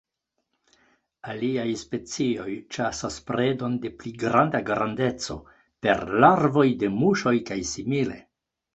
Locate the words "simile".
7.77-8.23